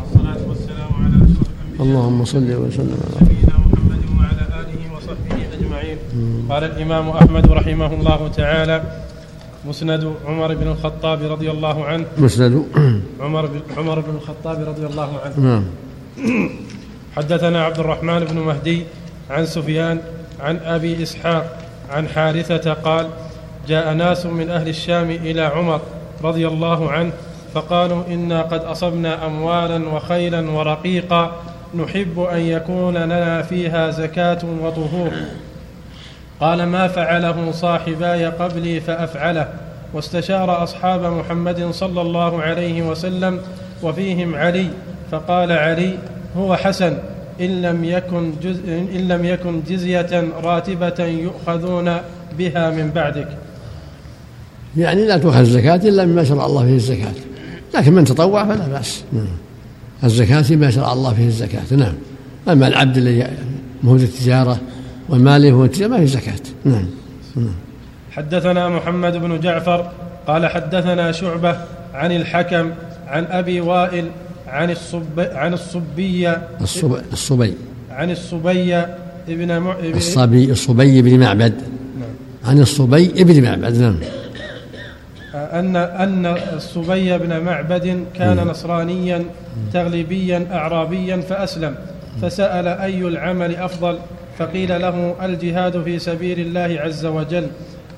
والصلاة 0.00 0.40
والسلام 0.48 0.90
على 1.02 1.16
أشرف 1.24 1.48
الأنبياء 1.50 1.82
اللهم 1.82 2.24
صل 2.24 2.50
وسلم 2.62 3.00
على 3.06 3.20
محمد 3.66 4.02
وعلى 4.18 4.44
آله 4.60 4.80
وصحبه 4.94 5.38
أجمعين. 5.54 5.98
قال 6.50 6.64
الإمام 6.64 7.08
أحمد 7.08 7.46
رحمه 7.52 7.94
الله 7.94 8.28
تعالى 8.28 8.82
مسند 9.68 10.14
عمر 10.26 10.54
بن 10.54 10.66
الخطاب 10.66 11.22
رضي 11.22 11.50
الله 11.50 11.84
عنه. 11.84 12.06
مسند. 12.18 12.64
عمر 13.20 13.46
بن 13.46 13.60
عمر 13.76 14.00
بن 14.00 14.14
الخطاب 14.16 14.58
رضي 14.68 14.86
الله 14.86 15.10
عنه. 15.24 15.34
نعم. 15.38 15.64
حدثنا 17.16 17.64
عبد 17.64 17.78
الرحمن 17.78 18.20
بن 18.24 18.38
مهدي 18.38 18.84
عن 19.30 19.46
سفيان 19.46 19.98
عن 20.40 20.56
أبي 20.56 21.02
إسحاق 21.02 21.58
عن 21.90 22.08
حارثة 22.08 22.72
قال 22.72 23.06
جاء 23.68 23.94
ناس 23.94 24.26
من 24.26 24.50
أهل 24.50 24.68
الشام 24.68 25.10
إلى 25.10 25.42
عمر 25.42 25.80
رضي 26.24 26.48
الله 26.48 26.90
عنه 26.90 27.12
فقالوا 27.54 28.02
إنا 28.08 28.42
قد 28.42 28.60
أصبنا 28.64 29.26
أموالا 29.26 29.88
وخيلا 29.88 30.50
ورقيقا 30.50 31.32
نحب 31.74 32.20
أن 32.20 32.40
يكون 32.40 32.96
لنا 32.96 33.42
فيها 33.42 33.90
زكاة 33.90 34.38
وطهور. 34.62 35.10
قال 36.40 36.66
ما 36.66 36.88
فعله 36.88 37.52
صاحباي 37.52 38.26
قبلي 38.26 38.80
فأفعله. 38.80 39.48
واستشار 39.94 40.62
أصحاب 40.62 41.04
محمد 41.04 41.70
صلى 41.70 42.00
الله 42.00 42.42
عليه 42.42 42.82
وسلم 42.82 43.40
وفيهم 43.82 44.34
علي. 44.34 44.66
فقال 45.10 45.52
علي 45.52 45.98
هو 46.36 46.56
حسن 46.56 46.98
إن 47.40 47.62
لم 47.62 47.84
يكن, 47.84 48.32
جز 48.42 48.58
إن 48.68 49.08
لم 49.08 49.24
يكن 49.24 49.62
جزية 49.68 50.24
راتبة 50.42 51.04
يؤخذون 51.04 51.96
بها 52.38 52.70
من 52.70 52.90
بعدك. 52.90 53.28
يعني 54.76 55.06
لا 55.06 55.18
تؤخذ 55.18 55.38
الزكاة 55.38 55.76
إلا 55.76 56.04
مما 56.04 56.24
شرع 56.24 56.46
الله 56.46 56.64
فيه 56.64 56.74
الزكاة. 56.74 57.29
لكن 57.74 57.92
من 57.92 58.04
تطوع 58.04 58.44
فلا 58.44 58.68
بأس. 58.68 59.02
الزكاة 60.04 60.42
فيما 60.42 60.70
شرع 60.70 60.92
الله 60.92 61.14
فيه 61.14 61.26
الزكاة. 61.26 61.76
نعم. 61.76 61.94
أما 62.48 62.68
العبد 62.68 62.96
الذي 62.96 63.26
مهود 63.82 64.00
التجارة 64.00 64.60
وماله 65.08 65.50
هو 65.50 65.64
التجارة 65.64 65.90
ما 65.90 65.98
في 65.98 66.06
زكاة. 66.06 66.40
نعم. 66.64 66.86
نعم. 67.36 67.54
حدثنا 68.10 68.68
محمد 68.68 69.16
بن 69.16 69.40
جعفر 69.40 69.90
قال 70.26 70.46
حدثنا 70.46 71.12
شعبة 71.12 71.56
عن 71.94 72.12
الحكم 72.12 72.70
عن 73.06 73.24
أبي 73.24 73.60
وائل 73.60 74.10
عن 74.48 74.70
الصب 74.70 75.20
عن 75.20 75.52
الصبية 75.52 76.48
الصب... 76.60 76.96
الصبي. 77.12 77.54
عن 77.90 78.10
الصبية 78.10 78.96
ابن 79.28 79.58
مع... 79.58 79.74
الصبي 79.94 80.50
الصبي 80.50 81.02
بن 81.02 81.20
معبد. 81.20 81.54
نعم. 82.00 82.10
عن 82.44 82.60
الصبي 82.60 83.06
ابن 83.06 83.42
معبد. 83.42 83.76
نعم. 83.80 83.96
أن 85.34 85.76
أن 85.76 86.26
الصبي 86.26 87.18
بن 87.18 87.40
معبد 87.40 88.04
كان. 88.14 88.36
نصرانيا 88.36 89.24
تغلبيا 89.72 90.46
أعرابيا 90.52 91.16
فأسلم. 91.16 91.74
فسأل 92.22 92.68
أي 92.68 93.08
العمل 93.08 93.56
أفضل؟ 93.56 93.98
فقيل 94.38 94.80
له 94.80 95.14
الجهاد 95.22 95.82
في 95.82 95.98
سبيل 95.98 96.40
الله 96.40 96.80
عز 96.80 97.06
وجل. 97.06 97.46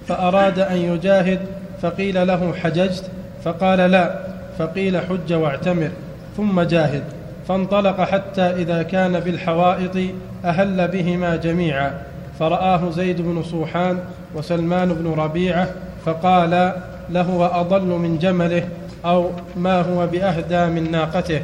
فأراد 0.08 0.58
أن 0.58 0.76
يجاهد 0.76 1.38
فقيل 1.82 2.26
له 2.26 2.52
حججت؟ 2.52 3.10
فقال 3.44 3.78
لا. 3.78 4.14
فقيل 4.58 5.00
حج 5.00 5.32
واعتمر. 5.32 5.90
ثم 6.36 6.60
جاهد. 6.60 7.02
فانطلق 7.48 8.00
حتى 8.00 8.42
إذا 8.42 8.82
كان 8.82 9.20
بالحوائط 9.20 9.96
أهل 10.44 10.88
بهما 10.88 11.36
جميعا. 11.36 11.92
فرآه 12.38 12.90
زيد 12.90 13.20
بن 13.20 13.42
صوحان 13.42 13.98
وسلمان 14.34 14.88
بن 14.88 15.12
ربيعة 15.20 15.68
فقال 16.04 16.72
لهو 17.10 17.44
أضل 17.44 17.86
من 17.86 18.18
جمله 18.18 18.68
أو 19.04 19.30
ما 19.56 19.80
هو 19.80 20.06
بأهدى 20.06 20.80
من 20.80 20.90
ناقته. 20.90 21.40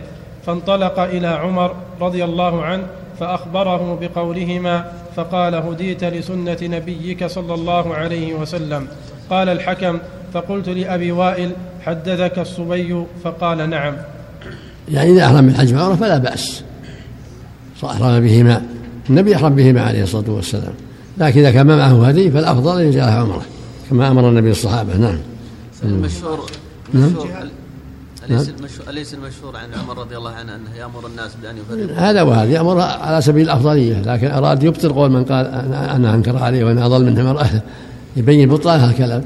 فانطلق 0.46 0.98
إلى 0.98 1.26
عمر 1.26 1.74
رضي 2.00 2.24
الله 2.24 2.64
عنه 2.64 2.82
فأخبره 3.20 3.98
بقولهما 4.00 4.92
فقال 5.16 5.54
هديت 5.54 6.04
لسنة 6.04 6.58
نبيك 6.62 7.26
صلى 7.26 7.54
الله 7.54 7.94
عليه 7.94 8.34
وسلم. 8.34 8.86
قال 9.30 9.48
الحكم 9.48 9.98
فقلت 10.34 10.68
لأبي 10.68 11.12
وائل 11.12 11.50
حدثك 11.86 12.38
الصبي. 12.38 13.04
فقال 13.24 13.70
نعم. 13.70 13.94
يعني 14.88 15.10
إذا 15.10 15.26
أحرم 15.26 15.46
بالحج 15.46 15.74
والعمرة 15.74 15.94
فلا 15.94 16.18
بأس. 16.18 16.62
أحرم 17.84 18.20
بهما. 18.20 18.62
النبي 19.10 19.36
أحرم 19.36 19.54
بهما 19.54 19.82
عليه 19.82 20.02
الصلاة 20.02 20.30
والسلام. 20.30 20.72
لكن 21.18 21.40
إذا 21.40 21.50
كان 21.50 21.66
معه 21.66 22.08
هدي 22.08 22.30
فالأفضل 22.30 22.80
أن 22.80 22.86
يجعلها 22.86 23.20
عمرة 23.20 23.42
كما 23.90 24.10
أمر 24.10 24.28
النبي 24.28 24.50
الصحابة 24.50 24.96
نعم. 24.96 25.18
المشهور 25.82 26.50
نعم. 26.92 27.12
مشهور. 27.12 27.28
أليس 28.30 28.48
المشهور 28.48 28.88
أليس 28.88 29.14
المشهور 29.14 29.56
عن 29.56 29.74
عمر 29.74 29.98
رضي 29.98 30.16
الله 30.16 30.30
عنه 30.30 30.54
أنه 30.54 30.74
يأمر 30.78 31.06
الناس 31.06 31.30
بأن 31.42 31.56
يفرقوا؟ 31.56 32.10
هذا 32.10 32.22
وهذا 32.22 32.50
يأمر 32.50 32.80
على 32.80 33.20
سبيل 33.20 33.44
الأفضلية 33.44 34.02
لكن 34.02 34.26
أراد 34.30 34.62
يبطل 34.62 34.92
قول 34.92 35.10
من 35.10 35.24
قال 35.24 35.46
أنا 35.74 36.14
أنكر 36.14 36.36
عليه 36.36 36.64
وأنا 36.64 36.86
أضل 36.86 37.04
منه. 37.04 37.32
مرأة 37.32 37.62
يبين 38.16 38.48
بطلان 38.48 38.80
هذا 38.80 38.90
الكلام 38.90 39.24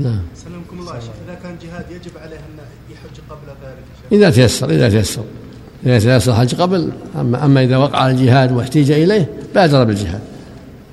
نعم. 0.00 0.20
سلمكم 0.34 0.80
الله 0.80 0.94
يا 0.94 1.00
شيخ. 1.00 1.10
إذا 1.28 1.38
كان 1.42 1.56
جهاد 1.62 1.84
يجب 1.90 2.18
عليه 2.22 2.36
أن 2.36 2.58
يحج 2.90 3.20
قبل 3.30 3.48
ذلك 3.64 3.84
إذا 4.12 4.30
تيسر 4.30 4.70
إذا 4.70 4.88
تيسر. 4.88 5.24
إذا 5.86 5.98
تيسر 5.98 6.32
الحج 6.32 6.54
قبل. 6.54 6.92
أما 7.20 7.44
أما 7.44 7.64
إذا 7.64 7.76
وقع 7.76 8.10
الجهاد 8.10 8.52
واحتيج 8.52 8.90
إليه 8.90 9.28
بادر 9.54 9.84
بالجهاد. 9.84 10.20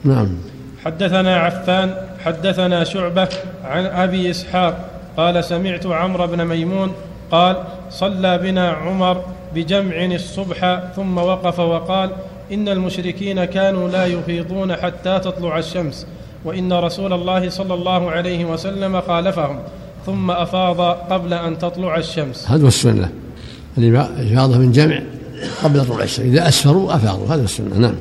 نعم. 0.03 0.37
حدثنا 0.85 1.37
عفان 1.37 1.95
حدثنا 2.19 2.83
شعبة 2.83 3.29
عن 3.63 3.85
أبي 3.85 4.31
إسحاق 4.31 4.92
قال 5.17 5.43
سمعت 5.43 5.85
عمرو 5.85 6.27
بن 6.27 6.45
ميمون 6.45 6.91
قال 7.31 7.55
صلى 7.89 8.37
بنا 8.37 8.69
عمر 8.69 9.23
بجمع 9.55 10.05
الصبح 10.05 10.79
ثم 10.95 11.17
وقف 11.17 11.59
وقال 11.59 12.09
إن 12.51 12.69
المشركين 12.69 13.45
كانوا 13.45 13.89
لا 13.89 14.05
يفيضون 14.05 14.75
حتى 14.75 15.19
تطلع 15.19 15.57
الشمس 15.57 16.07
وإن 16.45 16.73
رسول 16.73 17.13
الله 17.13 17.49
صلى 17.49 17.73
الله 17.73 18.11
عليه 18.11 18.45
وسلم 18.45 19.01
خالفهم 19.01 19.59
ثم 20.05 20.31
أفاض 20.31 20.81
قبل 20.81 21.33
أن 21.33 21.57
تطلع 21.57 21.97
الشمس. 21.97 22.51
هذا 22.51 22.63
هو 22.63 22.67
السنة. 22.67 23.09
الإفاضة 23.77 24.57
من 24.57 24.71
جمع 24.71 24.99
قبل 25.63 25.85
طلوع 25.85 26.03
الشمس. 26.03 26.25
إذا 26.25 26.47
أسفروا 26.47 26.95
أفاضوا. 26.95 27.27
هذا 27.27 27.43
السنة. 27.43 27.77
نعم. 27.77 27.95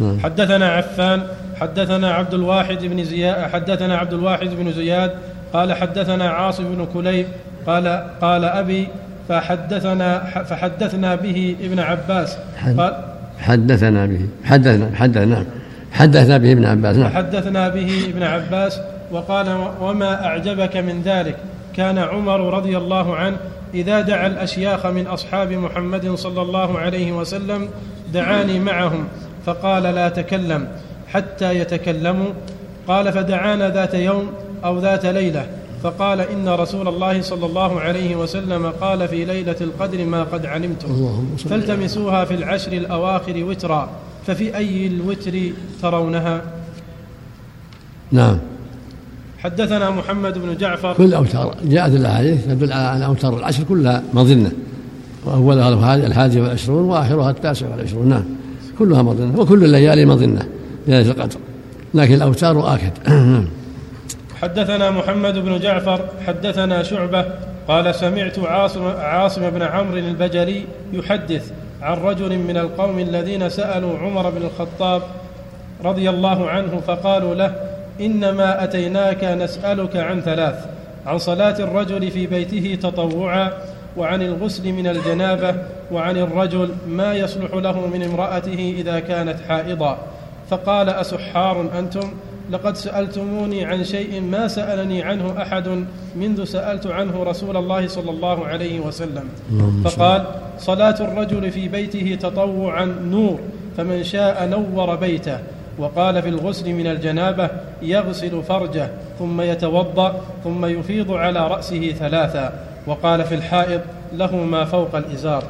نعم. 0.00 0.20
حدثنا 0.20 0.72
عفان 0.72 1.26
حدثنا 1.56 2.14
عبد 2.14 2.34
الواحد 2.34 2.78
بن 2.84 3.04
زياد 3.04 3.50
حدثنا 3.50 3.96
عبد 3.96 4.12
الواحد 4.12 4.48
بن 4.48 4.72
زياد 4.72 5.10
قال 5.52 5.72
حدثنا 5.72 6.30
عاصم 6.30 6.64
بن 6.64 6.86
كليب 6.94 7.26
قال 7.66 8.04
قال 8.20 8.44
أبي 8.44 8.88
فحدثنا 9.28 10.18
فحدثنا 10.44 11.14
به 11.14 11.56
ابن 11.60 11.78
عباس 11.78 12.36
قال 12.78 12.94
حدثنا 13.38 14.06
به 14.06 14.20
حدثنا 14.44 14.96
حدثنا 14.96 15.24
نعم. 15.24 15.44
حدثنا 15.92 16.38
به 16.38 16.52
ابن 16.52 16.64
عباس 16.64 16.96
نعم. 16.96 17.10
فحدثنا 17.10 17.68
به 17.68 18.04
ابن 18.08 18.22
عباس 18.22 18.80
وقال 19.12 19.46
وما 19.80 20.26
أعجبك 20.26 20.76
من 20.76 21.02
ذلك؟ 21.02 21.36
كان 21.76 21.98
عمر 21.98 22.54
رضي 22.54 22.76
الله 22.76 23.16
عنه 23.16 23.36
إذا 23.74 24.00
دعا 24.00 24.26
الأشياخ 24.26 24.86
من 24.86 25.06
أصحاب 25.06 25.52
محمد 25.52 26.14
صلى 26.14 26.42
الله 26.42 26.78
عليه 26.78 27.12
وسلم 27.12 27.68
دعاني 28.12 28.58
معهم 28.58 29.08
فقال 29.46 29.82
لا 29.82 30.08
تكلم 30.08 30.68
حتى 31.08 31.58
يتكلموا. 31.58 32.32
قال 32.88 33.12
فدعانا 33.12 33.68
ذات 33.68 33.94
يوم 33.94 34.32
أو 34.64 34.78
ذات 34.78 35.06
ليلة 35.06 35.46
فقال 35.82 36.20
إن 36.20 36.48
رسول 36.48 36.88
الله 36.88 37.22
صلى 37.22 37.46
الله 37.46 37.80
عليه 37.80 38.16
وسلم 38.16 38.66
قال 38.66 39.08
في 39.08 39.24
ليلة 39.24 39.56
القدر 39.60 40.04
ما 40.04 40.22
قد 40.22 40.46
علمتم. 40.46 40.88
فالتمسوها 41.50 42.24
في 42.24 42.34
العشر 42.34 42.72
الأواخر 42.72 43.44
وترا 43.44 43.90
ففي 44.26 44.56
أي 44.56 44.86
الوتر 44.86 45.32
ترونها؟ 45.82 46.42
نعم. 48.12 48.38
حدثنا 49.38 49.90
محمد 49.90 50.38
بن 50.38 50.56
جعفر. 50.56 50.92
كل 50.92 51.14
أوتار 51.14 51.54
جاءت 51.64 51.92
الأحاديث 51.92 52.46
تدل 52.46 52.72
على 52.72 52.96
أن 52.96 53.02
أوتار 53.02 53.38
العشر 53.38 53.64
كلها 53.64 54.02
مظنة. 54.14 54.52
وأولها 55.24 55.68
الحادي 55.68 56.06
الحادي 56.06 56.40
والعشرون 56.40 56.84
وآخرها 56.84 57.30
التاسع 57.30 57.68
والعشرون 57.68 58.08
نعم. 58.08 58.24
كلها 58.78 59.02
مظنة 59.02 59.40
وكل 59.40 59.64
الليالي 59.64 60.06
مظنة 60.06 60.48
ليلة 60.88 61.10
القدر. 61.10 61.36
لكن 61.94 62.14
الأوتار 62.14 62.74
آكد. 62.74 62.92
نعم. 63.08 63.46
حدثنا 64.42 64.90
محمد 64.90 65.38
بن 65.38 65.58
جعفر 65.58 66.00
حدثنا 66.26 66.82
شعبة 66.82 67.24
قال 67.68 67.94
سمعت 67.94 68.38
عاصم, 68.38 68.86
عاصم 68.86 69.50
بن 69.50 69.62
عمرو 69.62 69.98
البجلي 69.98 70.64
يحدث 70.92 71.52
عن 71.82 71.96
رجل 71.96 72.38
من 72.38 72.56
القوم 72.56 72.98
الذين 72.98 73.48
سألوا 73.48 73.98
عمر 73.98 74.30
بن 74.30 74.42
الخطاب 74.42 75.02
رضي 75.84 76.10
الله 76.10 76.50
عنه 76.50 76.80
فقالوا 76.86 77.34
له 77.34 77.54
إنما 78.00 78.64
أتيناك 78.64 79.24
نسألك 79.24 79.96
عن 79.96 80.20
ثلاث 80.20 80.66
عن 81.06 81.18
صلاة 81.18 81.58
الرجل 81.58 82.10
في 82.10 82.26
بيته 82.26 82.78
تطوعا 82.82 83.52
وعن 83.96 84.22
الغسل 84.22 84.72
من 84.72 84.86
الجنابة 84.86 85.54
وعن 85.92 86.16
الرجل 86.16 86.70
ما 86.88 87.14
يصلح 87.14 87.54
له 87.54 87.86
من 87.86 88.02
امرأته 88.02 88.74
إذا 88.78 89.00
كانت 89.00 89.36
حائضا. 89.48 89.98
فقال 90.50 90.88
أسحار 90.88 91.68
أنتم؟ 91.78 92.10
لقد 92.52 92.76
سألتموني 92.76 93.64
عن 93.64 93.84
شيء 93.84 94.20
ما 94.20 94.48
سألني 94.48 95.02
عنه 95.02 95.42
أحد 95.42 95.84
منذ 96.16 96.44
سألت 96.44 96.86
عنه 96.86 97.22
رسول 97.22 97.56
الله 97.56 97.88
صلى 97.88 98.10
الله 98.10 98.46
عليه 98.46 98.80
وسلم. 98.80 99.24
فقال 99.84 100.24
صلاة 100.58 100.96
الرجل 101.00 101.50
في 101.50 101.68
بيته 101.68 102.18
تطوعا 102.20 102.84
نور 102.84 103.40
فمن 103.76 104.04
شاء 104.04 104.48
نور 104.48 104.94
بيته. 104.96 105.38
وقال 105.78 106.22
في 106.22 106.28
الغسل 106.28 106.72
من 106.72 106.86
الجنابة 106.86 107.50
يغسل 107.82 108.42
فرجه 108.42 108.90
ثم 109.18 109.40
يتوضأ 109.40 110.20
ثم 110.44 110.66
يفيض 110.66 111.10
على 111.12 111.48
رأسه 111.48 111.92
ثلاثا. 111.98 112.52
وقال 112.86 113.24
في 113.24 113.34
الحائض 113.34 113.80
له 114.12 114.36
ما 114.36 114.64
فوق 114.64 114.96
الإزار. 114.96 115.44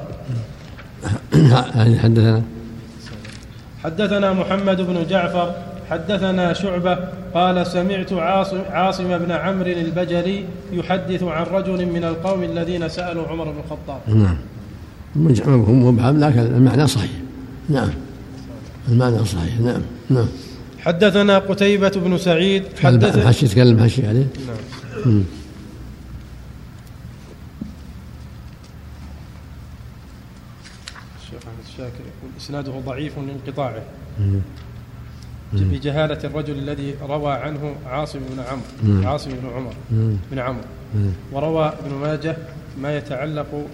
حدثنا؟ 2.03 2.43
حدثنا 3.85 4.33
محمد 4.33 4.81
بن 4.81 5.07
جعفر 5.11 5.55
حدثنا 5.93 6.53
شعبة 6.53 6.99
قال 7.35 7.67
سمعت 7.67 8.13
عاصم, 8.13 8.61
عاصم 8.71 9.19
بن 9.19 9.31
عمرو 9.31 9.71
البجلي 9.71 10.45
يحدث 10.73 11.23
عن 11.23 11.45
رجل 11.45 11.87
من 11.87 12.05
القوم 12.05 12.43
الذين 12.43 12.89
سألوا 12.89 13.29
عمر 13.29 13.45
بن 13.45 13.59
الخطاب. 13.59 14.01
نعم. 14.07 14.37
مفهوم 15.17 15.87
مبهم 15.87 16.25
لكن 16.25 16.39
المعنى 16.39 16.87
صحيح. 16.87 17.11
نعم. 17.69 17.91
المعنى 18.89 19.25
صحيح. 19.25 19.61
نعم. 19.61 19.83
نعم. 20.11 20.27
حدثنا 20.81 21.39
قتيبة 21.39 21.89
بن 21.89 22.19
سعيد. 22.19 22.65
حدث 22.83 23.27
حشي 23.27 23.49
تكلم 23.49 23.85
حشي 23.85 24.07
عليه. 24.07 24.27
نعم. 24.47 25.23
الشيخ 31.23 31.43
أحمد 31.43 31.65
الشاكر 31.69 32.01
يقول 32.01 32.31
إسناده 32.41 32.73
ضعيف 32.87 33.19
لانقطاعه. 33.19 33.83
بجهالة 35.53 36.19
الرجل 36.25 36.59
الذي 36.59 36.95
روى 37.09 37.33
عنه 37.33 37.75
عاصم 37.87 38.19
بن 38.19 38.43
عمرو 38.51 39.09
عاصم 39.09 39.31
بن 39.31 39.49
عمر 39.57 39.75
بن 40.31 40.39
عمرو. 40.39 40.65
وروى 41.33 41.73
ابن 41.85 41.95
ماجه 41.95 42.37
ما 42.83 42.97
يتعلق 42.97 43.67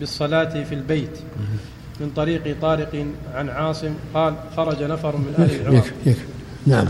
بالصلاة 0.00 0.64
في 0.64 0.74
البيت 0.74 1.18
من 2.00 2.10
طريق 2.16 2.56
طارق 2.62 3.06
عن 3.34 3.48
عاصم 3.48 3.94
قال 4.14 4.34
خرج 4.56 4.82
نفر 4.82 5.16
من 5.16 5.34
أهل 5.38 5.60
العراق. 5.60 5.74
يكفي. 5.76 6.10
يكفي 6.10 6.24
نعم. 6.66 6.88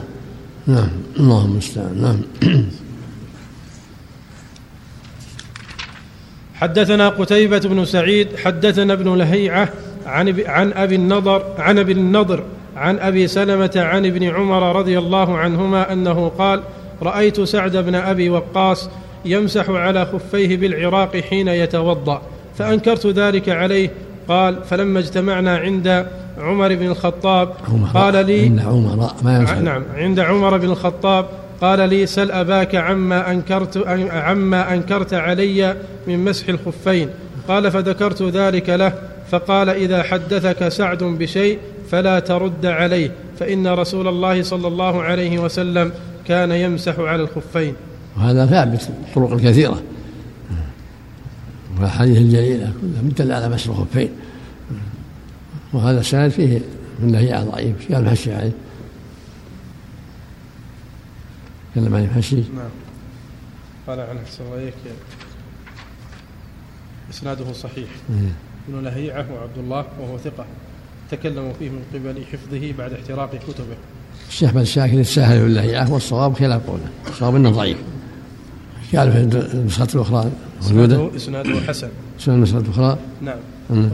نعم. 0.67 0.89
اللهم 1.19 1.53
المستعان 1.53 2.03
نعم. 2.03 2.23
حدثنا 6.55 7.09
قتيبة 7.09 7.59
بن 7.59 7.85
سعيد 7.85 8.37
حدثنا 8.37 8.93
ابن 8.93 9.15
لهيعة 9.15 9.69
عن 10.07 10.43
عن 10.47 10.73
أبي 10.73 10.95
النضر 10.95 11.55
عن 11.59 11.79
أبي 11.79 11.93
النضر 11.93 12.45
عن 12.77 12.99
أبي 12.99 13.29
سلمة 13.29 13.73
عن 13.77 14.07
ابن 14.07 14.23
عمر 14.23 14.77
رضي 14.77 14.99
الله 14.99 15.37
عنهما 15.37 15.93
أنه 15.93 16.29
قال 16.29 16.63
رأيت 17.03 17.41
سعد 17.41 17.77
بن 17.77 17.95
أبي 17.95 18.31
وقاص 18.31 18.91
يمسح 19.25 19.71
على 19.71 20.07
خفيه 20.07 20.57
بالعراق 20.57 21.17
حين 21.17 21.49
يتوضأ 21.49 22.23
فأنكرت 22.59 23.07
ذلك 23.07 23.49
عليه. 23.49 23.91
قال 24.29 24.65
فلما 24.65 24.99
اجتمعنا 24.99 25.57
عند 25.57 26.07
عمر 26.39 26.75
بن 26.75 26.87
الخطاب 26.87 27.53
قال 27.95 28.27
لي 28.27 28.45
عند 28.45 28.61
عمر 28.61 29.11
ما 29.23 29.61
نعم 29.61 29.83
عند 29.95 30.21
عمر 30.21 30.57
بن 30.57 30.71
الخطاب 30.71 31.27
قال 31.61 31.89
لي 31.89 32.07
سل 32.07 32.31
أباك 32.31 32.75
عما 32.75 33.31
أنكرت 33.31 33.87
عما 34.11 34.75
أنكرت 34.75 35.15
علي 35.15 35.77
من 36.07 36.25
مسح 36.25 36.49
الخفين. 36.49 37.09
قال 37.49 37.71
فذكرت 37.71 38.23
ذلك 38.23 38.71
له 38.71 38.93
فقال 39.31 39.69
إذا 39.69 40.03
حدثك 40.03 40.69
سعد 40.69 41.05
بشيء 41.05 41.59
فلا 41.91 42.19
ترد 42.19 42.67
عليه 42.67 43.13
فإن 43.39 43.67
رسول 43.67 44.09
الله 44.09 44.43
صلى 44.43 44.69
الله 44.69 45.03
عليه 45.03 45.39
وسلم 45.39 45.93
كان 46.27 46.51
يمسح 46.53 46.99
على 46.99 47.23
الخفين. 47.23 47.75
وهذا 48.17 48.47
ثابت 48.47 48.89
طرق 49.15 49.41
كثيرة. 49.41 49.83
والأحاديث 51.77 52.19
الجليلة 52.19 52.73
كلها 52.81 53.03
مدل 53.03 53.33
على 53.33 53.49
مسح 53.49 53.69
الخفين. 53.69 54.09
وهذا 55.73 56.01
السند 56.01 56.31
فيه 56.31 56.61
من 57.01 57.13
نهي 57.13 57.45
ضعيف 57.45 57.93
قال 57.93 58.03
المحشي 58.03 58.35
عليه 58.35 58.53
تكلم 61.73 61.95
عن 61.95 62.05
المحشي 62.05 62.37
نعم. 62.37 62.71
قال 63.87 64.01
عن 64.01 64.19
حسن 64.27 64.45
الله 64.45 64.73
إسناده 67.11 67.53
صحيح. 67.53 67.89
ابن 68.69 68.85
لهيعة 68.85 69.27
وعبد 69.33 69.59
الله 69.59 69.87
وهو 70.01 70.19
ثقة. 70.19 70.47
تكلموا 71.11 71.53
فيه 71.59 71.71
من 71.71 71.83
قبل 71.95 72.25
حفظه 72.33 72.73
بعد 72.79 72.93
احتراق 72.93 73.31
كتبه. 73.31 73.77
الشيخ 74.29 74.53
بن 74.53 74.65
شاكر 74.65 75.01
الساهل 75.01 75.43
باللهيعة 75.43 75.93
والصواب 75.93 76.35
خلاف 76.35 76.67
قوله 76.67 76.89
الصواب 77.09 77.35
إنه 77.35 77.51
ضعيف. 77.51 77.79
قال 78.97 79.13
في 79.13 79.19
النسخة 79.55 79.89
الأخرى 79.95 80.31
إسناده 80.61 81.17
إسناده 81.17 81.61
حسن. 81.61 81.89
إسناد 82.21 82.37
النسخة 82.37 82.59
الأخرى؟ 82.59 82.99
نعم. 83.23 83.39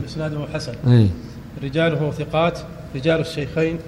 إسناده 0.06 0.46
حسن. 0.54 0.74
أي. 0.86 1.08
رجاله 1.62 2.10
ثقات 2.10 2.58
رجال 2.94 3.20
الشيخين 3.20 3.78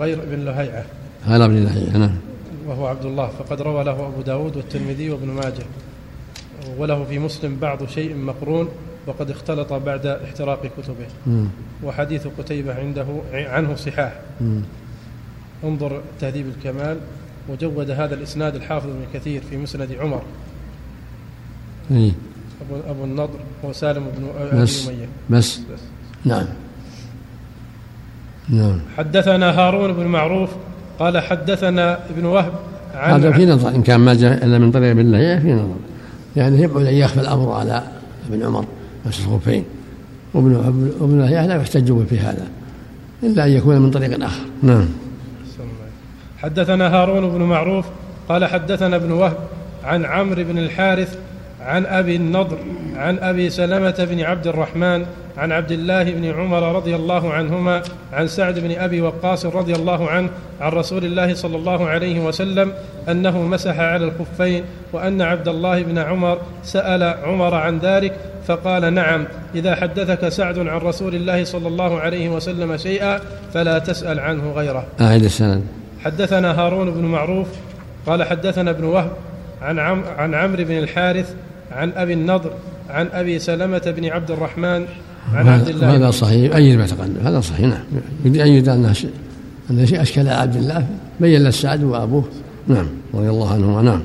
غير 0.00 0.22
ابن 0.22 0.44
لهيعة. 0.44 0.84
غير 1.26 1.44
ابن 1.44 1.64
لهيعة 1.64 1.96
نعم. 1.96 2.16
وهو 2.66 2.86
عبد 2.86 3.04
الله. 3.04 3.28
فقد 3.28 3.62
روى 3.62 3.84
له 3.84 4.06
أبو 4.06 4.22
داود 4.22 4.56
والترمذي 4.56 5.10
وابن 5.10 5.28
ماجه. 5.28 5.64
وله 6.78 7.04
في 7.04 7.18
مسلم 7.18 7.56
بعض 7.56 7.88
شيء 7.88 8.16
مقرون 8.16 8.68
وقد 9.06 9.30
اختلط 9.30 9.72
بعد 9.72 10.06
احتراق 10.06 10.62
كتبه. 10.78 11.06
مم. 11.26 11.46
وحديث 11.84 12.26
قتيبة 12.38 12.74
عنده 12.74 13.06
عنه 13.32 13.74
صحاح. 13.74 14.12
مم. 14.40 14.62
انظر 15.64 16.00
تهذيب 16.20 16.46
الكمال. 16.48 16.96
وجود 17.48 17.90
هذا 17.90 18.14
الإسناد 18.14 18.54
الحافظ 18.54 18.86
ابن 18.86 19.04
كثير 19.14 19.42
في 19.50 19.56
مسند 19.56 19.92
عمر. 20.00 20.22
أي. 21.90 22.12
أبو, 22.60 22.80
أبو 22.90 23.04
النضر 23.04 23.38
وسالم 23.62 24.04
بن 24.16 24.28
أبي 24.38 24.62
بس 24.62 24.88
أمية. 24.88 25.08
بس, 25.30 25.58
بس 25.58 25.80
نعم. 26.24 26.46
نعم. 28.48 28.80
حدثنا 28.96 29.50
هارون 29.50 29.92
بن 29.92 30.06
معروف 30.06 30.50
قال 30.98 31.18
حدثنا 31.18 31.98
ابن 32.10 32.24
وهب 32.24 32.52
عن 32.94 33.20
هذا 33.20 33.32
في 33.32 33.46
نظر 33.46 33.68
إن 33.68 33.82
كان 33.82 34.00
ما 34.00 34.14
جاء 34.14 34.44
إلا 34.44 34.58
من 34.58 34.70
طريق 34.70 34.90
ابن 34.90 35.00
الله 35.00 35.38
في 35.38 35.52
نظر. 35.52 35.76
يعني 36.36 36.62
يبعد 36.62 36.86
أن 36.86 36.94
يخفى 36.94 37.20
الأمر 37.20 37.52
على 37.52 37.82
ابن 38.28 38.42
عمر. 38.42 38.64
الخفين 39.06 39.64
وابن 40.34 40.54
ابن 41.00 41.20
الله 41.20 41.46
لا 41.46 41.56
يحتج 41.56 41.92
به 41.92 42.04
في 42.04 42.18
هذا 42.18 42.48
إلا 43.22 43.46
أن 43.46 43.50
يكون 43.50 43.80
من 43.80 43.90
طريق 43.90 44.24
آخر. 44.24 44.42
نعم. 44.62 44.88
حدثنا 46.38 46.88
هارون 46.88 47.30
بن 47.30 47.42
معروف 47.42 47.86
قال 48.28 48.44
حدثنا 48.44 48.96
ابن 48.96 49.10
وهب 49.10 49.36
عن 49.84 50.04
عمرو 50.04 50.44
بن 50.44 50.58
الحارث 50.58 51.18
عن 51.64 51.86
أبي 51.86 52.16
النضر 52.16 52.58
عن 52.96 53.18
أبي 53.18 53.50
سلمة 53.50 54.06
بن 54.10 54.20
عبد 54.20 54.46
الرحمن 54.46 55.06
عن 55.38 55.52
عبد 55.52 55.72
الله 55.72 56.02
بن 56.02 56.24
عمر 56.24 56.76
رضي 56.76 56.96
الله 56.96 57.32
عنهما 57.32 57.82
عن 58.12 58.28
سعد 58.28 58.58
بن 58.58 58.72
أبي 58.72 59.00
وقاص 59.00 59.46
رضي 59.46 59.74
الله 59.74 60.10
عنه 60.10 60.30
عن 60.60 60.72
رسول 60.72 61.04
الله 61.04 61.34
صلى 61.34 61.56
الله 61.56 61.88
عليه 61.88 62.20
وسلم 62.20 62.72
أنه 63.08 63.42
مسح 63.42 63.78
على 63.78 64.04
الخفين 64.04 64.64
وأن 64.92 65.22
عبد 65.22 65.48
الله 65.48 65.82
بن 65.82 65.98
عمر 65.98 66.38
سأل 66.62 67.02
عمر 67.02 67.54
عن 67.54 67.78
ذلك 67.78 68.12
فقال 68.46 68.94
نعم 68.94 69.24
إذا 69.54 69.74
حدثك 69.74 70.28
سعد 70.28 70.58
عن 70.58 70.78
رسول 70.78 71.14
الله 71.14 71.44
صلى 71.44 71.68
الله 71.68 72.00
عليه 72.00 72.28
وسلم 72.28 72.76
شيئا 72.76 73.20
فلا 73.54 73.78
تسأل 73.78 74.20
عنه 74.20 74.52
غيره. 74.52 74.84
أعيد 75.00 75.24
السند. 75.24 75.62
حدثنا 76.04 76.60
هارون 76.60 76.90
بن 76.90 77.04
معروف 77.04 77.48
قال 78.06 78.22
حدثنا 78.22 78.70
ابن 78.70 78.84
وهب 78.84 79.10
عن 79.62 79.78
عم 79.78 80.02
عن 80.18 80.34
عمرو 80.34 80.64
بن 80.64 80.78
الحارث 80.78 81.34
عن 81.72 81.92
أبي 81.96 82.12
النضر 82.12 82.50
عن 82.90 83.08
أبي 83.12 83.38
سلمة 83.38 83.94
بن 83.96 84.06
عبد 84.06 84.30
الرحمن 84.30 84.86
عن 85.34 85.48
عبد 85.48 85.68
الله 85.68 85.96
هذا 85.96 86.10
صحيح. 86.10 86.54
أي 86.54 86.76
ما 86.76 86.86
تقدم؟ 86.86 87.26
هذا 87.26 87.40
صحيح 87.40 87.60
نعم. 87.60 87.82
يريد 88.24 88.40
أن 88.40 88.48
يريد 88.48 88.68
أن 88.68 88.94
شيء 88.94 90.02
أشكل 90.02 90.20
على 90.20 90.30
عبد 90.30 90.56
الله. 90.56 90.86
بين 91.20 91.44
له 91.44 91.50
سعد 91.50 91.84
وأبوه. 91.84 92.24
نعم. 92.68 92.86
رضي 93.14 93.28
الله 93.28 93.52
عنهما. 93.52 93.82
نعم. 93.82 94.02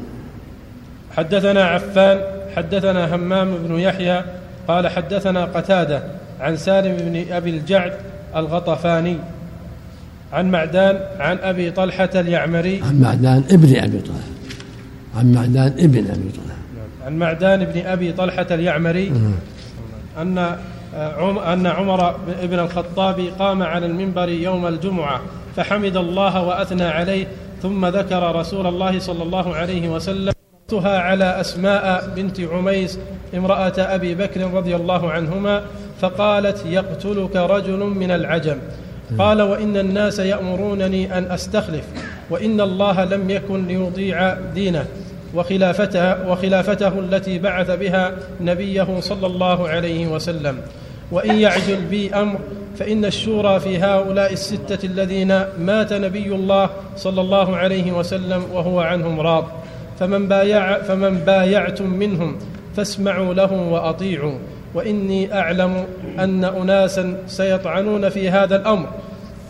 حدثنا 1.17 1.63
عفان 1.63 2.19
حدثنا 2.55 3.15
همام 3.15 3.57
بن 3.57 3.79
يحيى 3.79 4.24
قال 4.67 4.88
حدثنا 4.88 5.45
قتادة 5.45 6.03
عن 6.39 6.57
سالم 6.57 6.98
بن 6.98 7.34
أبي 7.34 7.50
الجعد 7.50 7.93
الغطفاني 8.36 9.17
عن 10.34 10.51
معدان 10.51 11.00
عن 11.19 11.38
أبي 11.38 11.72
طلحة 11.72 12.10
اليعمري. 12.15 12.81
عن 12.84 13.01
معدان 13.01 13.43
ابن 13.51 13.75
أبي 13.75 14.00
طلحة. 14.00 14.19
عن 15.17 15.31
معدان 15.34 15.74
ابن 15.79 15.98
أبي 15.98 16.29
طلحة. 16.36 16.64
عن 17.05 17.19
معدان 17.19 17.65
بن 17.65 17.85
أبي 17.85 18.12
طلحة 18.12 18.47
اليعمري 18.51 19.12
أن 20.17 20.57
أن 21.53 21.67
عمر 21.67 22.15
بن 22.43 22.59
الخطاب 22.59 23.19
قام 23.39 23.63
على 23.63 23.85
المنبر 23.85 24.29
يوم 24.29 24.67
الجمعة 24.67 25.21
فحمد 25.55 25.97
الله 25.97 26.43
وأثنى 26.43 26.83
عليه 26.83 27.27
ثم 27.62 27.85
ذكر 27.85 28.35
رسول 28.35 28.67
الله 28.67 29.00
صلى 29.00 29.24
الله 29.24 29.55
عليه 29.55 29.89
وسلم 29.89 30.33
على 30.83 31.41
أسماء 31.41 32.13
بنت 32.15 32.39
عميس 32.41 33.00
امرأة 33.35 33.74
أبي 33.77 34.15
بكر 34.15 34.53
رضي 34.53 34.75
الله 34.75 35.12
عنهما 35.12 35.63
فقالت 36.01 36.65
يقتلك 36.65 37.35
رجل 37.35 37.79
من 37.79 38.12
العجم 38.12 38.57
قال 39.19 39.41
وإن 39.41 39.77
الناس 39.77 40.19
يأمرونني 40.19 41.17
أن 41.17 41.31
أستخلف 41.31 41.85
وإن 42.29 42.62
الله 42.62 43.05
لم 43.05 43.29
يكن 43.29 43.67
ليضيع 43.67 44.33
دينه 44.33 44.85
وخلافته 45.36 46.30
وخلافته 46.30 47.00
التي 47.00 47.39
بعث 47.39 47.72
بها 47.72 48.12
نبيه 48.42 49.00
صلى 49.00 49.27
الله 49.27 49.70
عليه 49.70 50.08
وسلم. 50.08 50.58
وإن 51.12 51.36
يعجل 51.36 51.82
بي 51.89 52.13
أمر 52.13 52.39
فإن 52.77 53.06
الشورى 53.06 53.60
في 53.60 53.77
هؤلاء 53.77 54.34
الستة 54.34 54.86
الذين 54.86 55.44
مات 55.60 55.94
نبي 55.94 56.36
الله 56.36 56.70
صلى 56.98 57.22
الله 57.22 57.58
عليه 57.58 57.92
وسلم 57.92 58.44
وهو 58.54 58.80
عنهم 58.80 59.20
راض. 59.20 59.46
فمن 60.00 60.27
بايع 60.27 60.82
فمن 60.82 61.18
بايعتم 61.18 61.89
منهم 61.89 62.38
فاسمعوا 62.75 63.34
له 63.34 63.54
وأطيعوا. 63.54 64.38
وإني 64.74 65.34
أعلم 65.34 65.86
أن 66.20 66.46
أناسا 66.46 67.18
سيطعنون 67.27 68.10
في 68.10 68.30
هذا 68.30 68.56
الأمر. 68.56 68.89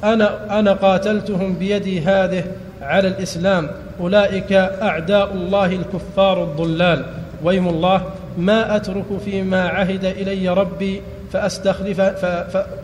أنا 0.03 0.59
أنا 0.59 0.73
قاتلتهم 0.73 1.53
بيدي 1.53 2.01
هذه 2.01 2.43
على 2.81 3.07
الإسلام 3.07 3.69
أولئك 3.99 4.53
أعداء 4.53 5.33
الله 5.33 5.65
الكفار 5.65 6.43
الضلال. 6.43 7.05
ويم 7.43 7.67
الله 7.67 8.01
ما 8.37 8.75
أترك 8.75 9.05
فيما 9.25 9.67
عهد 9.67 10.05
إلي 10.05 10.49
ربي 10.49 11.01
فأستخلف 11.33 12.01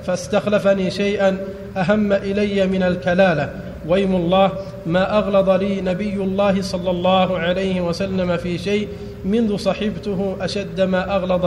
فاستخلفني 0.03 0.91
شيئا 0.91 1.37
أهم 1.77 2.13
إلي 2.13 2.67
من 2.67 2.83
الكلالة. 2.83 3.49
ويم 3.87 4.15
الله 4.15 4.51
ما 4.85 5.17
أغلظ 5.17 5.49
لي 5.49 5.81
نبي 5.81 6.13
الله 6.13 6.61
صلى 6.61 6.91
الله 6.91 7.37
عليه 7.37 7.81
وسلم 7.81 8.37
في 8.37 8.57
شيء 8.57 8.87
منذ 9.25 9.57
صحبته 9.57 10.37
أشد 10.41 10.81
ما 10.81 11.15
أغلظ 11.15 11.45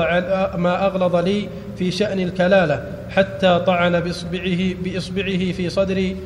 ما 0.59 0.87
أغلظ 0.87 1.17
لي 1.17 1.49
في 1.79 1.91
شأن 1.91 2.21
الكلالة 2.21 2.85
حتى 3.11 3.63
طعن 3.67 4.01
بإصبعه 4.01 4.75
بإصبعه 4.85 5.53
في 5.53 5.71
صدري 5.71 6.17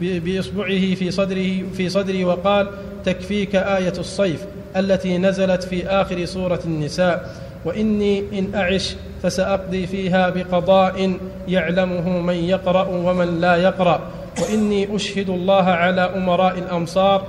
بإصبعه 0.00 0.94
في 0.94 1.10
صدره 1.10 1.62
في 1.76 1.88
صدري 1.88 2.24
وقال 2.24 2.68
تكفيك 3.04 3.56
آية 3.56 3.92
الصيف 3.98 4.44
التي 4.76 5.18
نزلت 5.18 5.62
في 5.62 5.86
آخر 5.86 6.24
سورة 6.24 6.60
النساء 6.64 7.36
وإني 7.64 8.38
إن 8.38 8.54
أعش 8.54 8.96
فسأقضي 9.22 9.86
فيها 9.86 10.30
بقضاء 10.30 11.16
يعلمه 11.48 12.20
من 12.20 12.34
يقرأ 12.34 12.88
ومن 12.88 13.40
لا 13.40 13.56
يقرأ 13.56 14.00
وإني 14.42 14.96
أشهد 14.96 15.30
الله 15.30 15.64
على 15.64 16.00
أمراء 16.00 16.58
الأمصار 16.58 17.26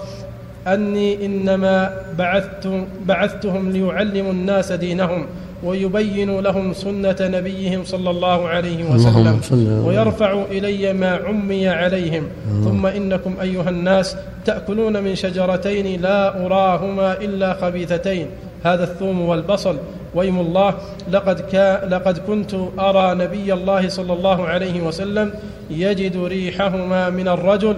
أني 0.68 1.26
إنما 1.26 2.02
بعثت 2.18 2.86
بعثتهم 3.06 3.72
ليعلموا 3.72 4.32
الناس 4.32 4.72
دينهم 4.72 5.26
ويبين 5.64 6.40
لهم 6.40 6.74
سنة 6.74 7.16
نبيهم 7.22 7.84
صلى 7.84 8.10
الله 8.10 8.48
عليه 8.48 8.84
وسلم 8.92 9.40
ويرفع 9.86 10.44
إلي 10.52 10.94
ما 10.94 11.12
عمي 11.16 11.68
عليهم. 11.68 12.24
ثم 12.64 12.86
إنكم 12.86 13.36
أيها 13.42 13.70
الناس 13.70 14.18
تأكلون 14.46 15.04
من 15.04 15.16
شجرتين 15.16 16.02
لا 16.02 16.46
أراهما 16.46 17.14
إلا 17.14 17.54
خبيثتين. 17.54 18.28
هذا 18.64 18.84
الثوم 18.84 19.22
والبصل. 19.22 19.78
ويم 20.16 20.40
الله 20.40 20.74
لقد, 21.12 21.40
كا 21.40 21.88
لقد 21.92 22.18
كنت 22.18 22.54
أرى 22.80 23.16
نبي 23.16 23.54
الله 23.54 23.90
صلى 23.90 24.14
الله 24.14 24.46
عليه 24.46 24.82
وسلم 24.82 25.34
يجد 25.70 26.18
ريحهما 26.18 27.10
من 27.10 27.28
الرجل 27.28 27.76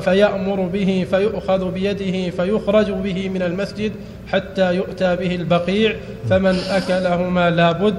فيأمر 0.00 0.60
به 0.72 1.06
فيؤخذ 1.10 1.70
بيده 1.70 2.30
فيخرج 2.30 2.90
به 2.90 3.28
من 3.28 3.42
المسجد 3.42 3.92
حتى 4.28 4.74
يؤتى 4.74 5.16
به 5.16 5.34
البقيع 5.34 5.96
فمن 6.30 6.54
أكلهما 6.70 7.50
لابد 7.50 7.94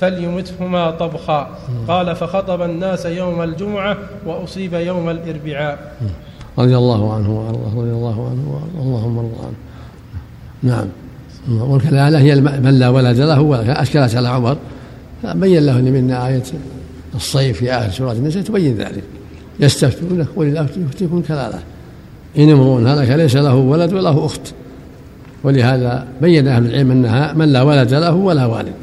فليمتهما 0.00 0.90
طبخا. 0.90 1.50
قال 1.88 2.16
فخطب 2.16 2.62
الناس 2.62 3.06
يوم 3.06 3.42
الجمعة 3.42 3.96
وأصيب 4.26 4.74
يوم 4.74 5.10
الإربعاء. 5.10 5.92
رضي 6.58 6.76
الله 6.76 7.14
عنه 7.14 7.38
وأرضاه 7.38 7.80
رضي 7.80 7.90
الله 7.90 8.30
عنه 8.30 8.50
وأرضاه 8.50 8.82
اللهم 8.82 9.18
ارضى 9.18 9.38
عنه. 9.42 9.56
نعم. 10.62 10.88
والكلالة 11.70 12.18
هي 12.18 12.40
من 12.40 12.78
لا 12.78 12.88
ولد 12.88 13.20
له 13.20 13.40
ولد 13.40 13.68
أشكلت 13.68 14.14
على 14.14 14.28
عمر. 14.28 14.56
بين 15.24 15.66
له 15.66 15.80
من 15.80 16.10
آية 16.10 16.42
الصيف 17.14 17.58
في 17.58 17.72
آخر 17.72 17.90
سورة 17.90 18.12
النساء 18.12 18.42
تبين 18.42 18.76
ذلك. 18.76 19.04
يستفتونك 19.60 20.26
قل 20.36 20.66
يفتيكم 20.76 21.22
كلالة 21.22 21.58
إن 22.38 22.50
امرؤ 22.50 22.88
هلك 22.88 23.10
ليس 23.10 23.36
له 23.36 23.54
ولد 23.54 23.92
وله 23.92 24.26
أخت. 24.26 24.40
ولهذا 25.44 26.06
بين 26.22 26.48
أهل 26.48 26.66
العلم 26.66 26.90
أنها 26.90 27.32
من 27.32 27.52
لا 27.52 27.62
ولد 27.62 27.94
له 27.94 28.14
ولا 28.14 28.46
والد. 28.46 28.74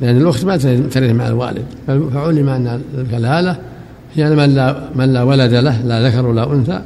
لأن 0.00 0.16
الأخت 0.16 0.44
ما 0.44 0.56
ترث 0.56 1.10
مع 1.10 1.28
الوالد. 1.28 1.64
فعلم 1.86 2.48
أن 2.48 2.80
الكلالة 2.98 3.56
هي 4.14 4.30
من 4.30 4.54
لا 4.54 4.88
من 4.94 5.12
لا 5.12 5.22
ولد 5.22 5.54
له 5.54 5.82
لا 5.82 6.08
ذكر 6.08 6.26
ولا 6.26 6.52
أنثى 6.52 6.80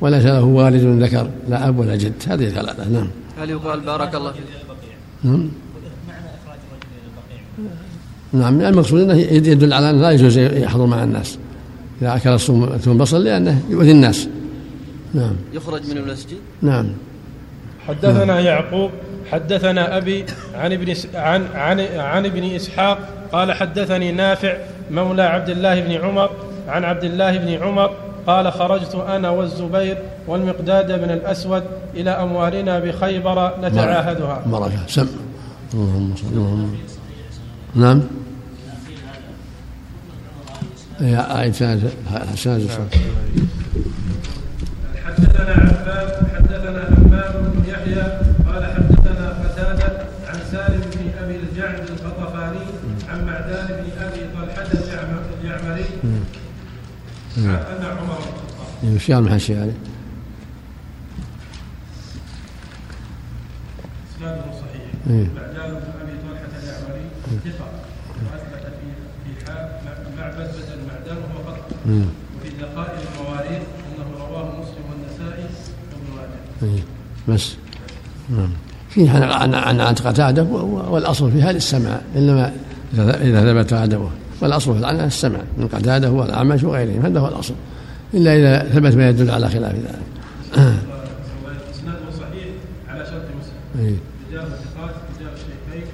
وليس 0.00 0.24
له 0.24 0.44
والد 0.44 1.02
ذكر 1.02 1.30
لا 1.48 1.68
أب 1.68 1.78
ولا 1.78 1.96
جد. 1.96 2.12
هذه 2.28 2.46
الكلالة 2.46 2.88
نعم. 2.92 3.08
هل 3.40 3.50
يقال 3.50 3.80
بارك 3.80 4.14
الله 4.14 4.32
فيك؟ 4.32 4.42
نعم. 5.24 5.48
نعم. 8.32 8.60
المقصود 8.60 9.00
أنه 9.00 9.14
يدل 9.14 9.72
على 9.72 9.90
انه 9.90 10.00
لا 10.00 10.10
يجوز 10.10 10.38
يحضر 10.38 10.86
مع 10.86 11.04
الناس. 11.04 11.38
إذا 12.02 12.16
اكل 12.16 12.40
ثم 12.80 12.96
بصل 12.96 13.24
لأنه 13.24 13.62
يؤذي 13.68 13.90
الناس. 13.90 14.28
نعم. 15.14 15.36
يخرج 15.52 15.90
من 15.90 15.96
المسجد. 15.96 16.36
نعم. 16.62 16.86
حدثنا 17.88 18.24
نعم. 18.24 18.44
يعقوب 18.44 18.90
حدثنا 19.32 19.96
أبي 19.96 20.24
عن 20.54 20.72
ابن 20.72 20.94
عن 21.14 21.46
عن 21.54 21.80
عن 21.80 22.26
ابن 22.26 22.44
إسحاق 22.44 22.98
قال 23.32 23.52
حدثني 23.52 24.12
نافع 24.12 24.56
مولى 24.90 25.22
عبد 25.22 25.48
الله 25.48 25.80
بن 25.80 25.92
عمر 25.92 26.30
عن 26.68 26.84
عبد 26.84 27.04
الله 27.04 27.36
بن 27.36 27.62
عمر 27.62 27.90
قال 28.26 28.52
خرجت 28.52 28.94
أنا 28.94 29.30
والزبير 29.30 29.98
والمقداد 30.26 30.86
بن 30.86 31.10
الأسود 31.10 31.62
إلى 31.94 32.10
أموالنا 32.10 32.78
بخيبر 32.78 33.52
نتعاهدها. 33.62 34.42
بركه 34.46 34.86
سم. 34.86 35.06
اللهم 35.74 36.14
صل 36.16 36.26
اللهم 36.32 36.76
نعم. 37.74 38.02
حدثنا 45.04 45.52
عباد 45.52 46.10
حدثنا 46.34 46.88
همام 46.88 47.32
بن 47.52 47.64
يحيى 47.68 48.02
قال 48.46 48.64
حدثنا 48.64 49.28
قتادة 49.28 50.04
عن 50.28 50.38
سالم 50.52 50.80
بن 50.80 51.24
أبي 51.24 51.36
الجعد 51.36 51.90
الخطفاني 51.90 52.60
عن 53.08 53.26
معدان 53.26 53.66
بن 53.66 54.02
أبي 54.02 54.20
طلحة 54.34 54.66
اليعمري 55.42 55.84
أن 57.38 57.84
عمر 57.84 58.20
يمشي 58.82 59.14
على 59.14 59.26
المحشي 59.26 59.52
يعني. 59.52 59.72
إسناده 64.16 64.42
صحيح 64.52 64.82
إيه. 65.10 65.28
معدان 65.36 65.70
بن 65.70 65.90
أبي 66.02 66.12
طلحة 66.28 66.52
اليعمري 66.62 67.04
ثقة 67.44 67.68
وأثبت 68.24 68.66
في 68.66 68.88
في 69.24 69.46
حال 69.46 69.80
معبد 70.18 70.50
بدل 70.50 70.80
معدان 70.88 71.16
وهو 71.16 71.44
خطأ 71.44 71.76
وفي 71.90 72.50
دقائق 72.60 72.98
المواريث 73.18 73.62
أنه 73.86 74.18
رواه 74.18 74.60
مسلم 74.60 74.84
والنسائي 74.90 75.44
وابن 75.92 76.16
ماجه. 76.16 76.72
إيه. 76.74 76.82
بس. 77.28 77.54
نعم. 78.30 78.50
فيه 78.90 79.10
عن 79.10 79.54
عن 79.54 79.80
عن 79.80 79.94
قتاده 79.94 80.42
والأصل 80.42 81.32
فيها 81.32 81.52
للسمع 81.52 82.00
إنما 82.16 82.52
إذا 82.98 83.52
ثبت 83.52 83.72
عدمه 83.72 84.10
والأصل 84.40 84.72
في 84.72 84.78
العنة 84.78 85.04
السمع 85.04 85.38
من 85.58 85.68
قتاده 85.68 86.10
والأعمش 86.10 86.62
وغيرهم 86.62 87.06
هذا 87.06 87.20
هو 87.20 87.28
الأصل. 87.28 87.54
إلا 88.14 88.36
إذا 88.36 88.68
ثبت 88.68 88.94
ما 88.94 89.08
يدل 89.08 89.30
على 89.30 89.48
خلاف 89.48 89.74
ذلك. 89.74 89.98
إسناده 91.70 92.10
صحيح 92.18 92.46
على 92.88 93.04
شرط 93.04 93.22
مسلم. 93.40 93.86
إيه. 93.86 93.96
رجال 94.30 94.46
الثقات 94.52 94.94
رجال 95.16 95.32
الشيخين 95.32 95.86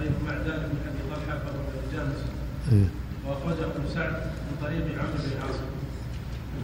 غير 0.00 0.10
معدان 0.26 0.58
بن 0.70 0.78
أبي 0.88 1.02
طلحة 1.10 1.38
فهو 1.38 1.60
رجال 1.90 2.06
مسلم 2.06 2.32
إيه. 2.72 2.88
واخرجه 3.26 3.64
ابن 3.64 3.84
سعد 3.94 4.12
من 4.46 4.54
طريق 4.62 4.84
عمرو 4.98 5.18
بن 5.24 5.42
عاصم 5.42 5.68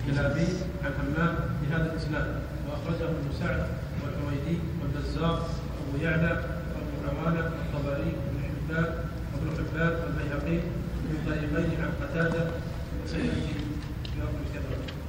الكلابي 0.08 0.46
عن 0.84 0.92
همام 1.00 1.34
بهذا 1.62 1.92
الاسناد 1.92 2.26
وأخرجه 2.68 3.04
ابن 3.04 3.28
سعد 3.40 3.66
والحميدي 4.02 4.58
والبزار 4.82 5.32
وابو 5.32 6.04
يعلى 6.04 6.44
وابو 6.74 7.18
عوانه 7.20 7.44
والطبري 7.44 8.12
وابن 8.12 8.42
حبان 8.48 8.84
وابن 9.34 9.50
حبان 9.56 9.92
والبيهقي 10.02 10.60
من 11.08 11.16
طريقين 11.26 11.70
عن 11.82 11.90
قتادة 12.08 12.46
وسياتي 13.04 13.62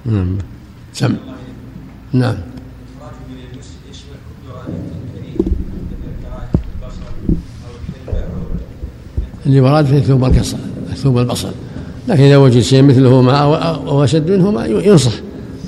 نعم. 0.05 0.37
سم. 0.93 1.15
نعم. 2.13 2.37
اللي 9.45 9.59
ورد 9.61 9.85
في 9.85 10.01
ثوب 10.01 10.25
الكسر 10.25 10.57
ثوب 10.95 11.17
البصل 11.17 11.51
لكن 12.07 12.23
إذا 12.23 12.37
وجد 12.37 12.61
شيء 12.61 12.81
مثله 12.83 13.21
ما 13.21 13.37
أو 13.87 14.03
أشد 14.03 14.31
منه 14.31 14.51
ما 14.51 14.65
ينصح. 14.65 15.11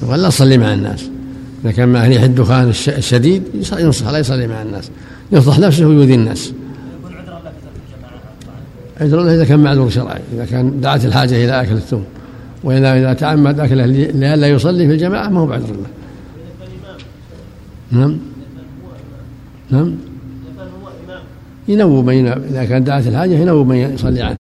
يقول 0.04 0.22
لا 0.22 0.30
تصلي 0.30 0.58
مع 0.58 0.74
الناس. 0.74 1.10
إذا 1.64 1.72
كان 1.72 1.90
مع 1.90 2.08
ريح 2.08 2.24
الدخان 2.24 2.70
الشديد 2.88 3.44
ينصح 3.80 4.10
لا 4.10 4.18
يصلي 4.18 4.48
مع 4.48 4.62
الناس. 4.62 4.90
يفضح 5.32 5.60
نفسه 5.60 5.86
ويؤذي 5.86 6.16
الناس. 6.16 6.54
عذر 9.02 9.24
له 9.24 9.36
إذا 9.36 9.46
كان 9.46 9.60
معذور 9.60 9.90
شرعي. 9.90 10.22
إذا 10.34 10.46
كان 10.46 10.82
دعت 10.82 11.06
الحاجة 11.06 11.46
إلى 11.46 11.62
أكل 11.62 11.74
الثوم. 11.74 12.04
واذا 12.64 13.00
إذا 13.00 13.14
تعمد 13.14 13.60
أكله 13.60 13.86
لئلا 13.86 14.48
يصلي 14.48 14.88
في 14.88 14.94
الجماعة 14.94 15.30
ما 15.30 15.40
هو 15.40 15.46
بعذر 15.46 15.68
له 15.68 15.88
نعم. 17.92 18.18
نعم. 19.72 19.96
ينوب 21.68 22.06
من 22.06 22.28
إذا 22.28 22.66
كان 22.66 22.84
دعت 22.84 23.08
الحاجة 23.08 23.34
ينوب 23.34 23.68
من 23.68 23.76
يصلي 23.76 24.22
عنه. 24.22 24.34